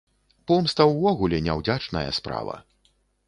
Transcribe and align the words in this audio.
Помста 0.51 0.87
ўвогуле 0.91 1.37
няўдзячная 1.47 2.07
справа. 2.21 2.59